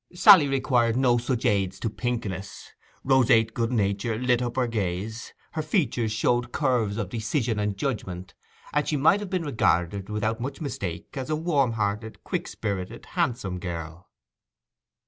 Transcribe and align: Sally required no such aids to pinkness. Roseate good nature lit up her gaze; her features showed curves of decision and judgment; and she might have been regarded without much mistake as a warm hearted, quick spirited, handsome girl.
Sally 0.15 0.47
required 0.47 0.97
no 0.97 1.19
such 1.19 1.45
aids 1.45 1.79
to 1.79 1.87
pinkness. 1.87 2.71
Roseate 3.03 3.53
good 3.53 3.71
nature 3.71 4.17
lit 4.17 4.41
up 4.41 4.55
her 4.55 4.65
gaze; 4.65 5.31
her 5.51 5.61
features 5.61 6.11
showed 6.11 6.51
curves 6.51 6.97
of 6.97 7.09
decision 7.09 7.59
and 7.59 7.77
judgment; 7.77 8.33
and 8.73 8.87
she 8.87 8.97
might 8.97 9.19
have 9.19 9.29
been 9.29 9.45
regarded 9.45 10.09
without 10.09 10.41
much 10.41 10.59
mistake 10.59 11.15
as 11.15 11.29
a 11.29 11.35
warm 11.35 11.73
hearted, 11.73 12.23
quick 12.23 12.47
spirited, 12.47 13.05
handsome 13.13 13.59
girl. 13.59 14.09